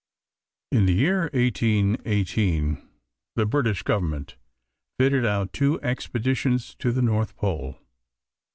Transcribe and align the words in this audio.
In 0.71 0.87
the 0.87 0.95
year 0.95 1.29
1818 1.33 2.89
the 3.35 3.45
British 3.45 3.83
Government 3.83 4.35
fitted 4.97 5.27
out 5.27 5.53
two 5.53 5.79
expeditions 5.83 6.73
to 6.79 6.91
the 6.91 7.03
North 7.03 7.35
Pole. 7.35 7.77